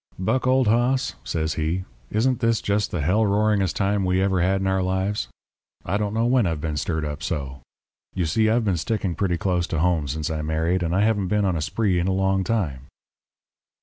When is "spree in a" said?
11.61-12.13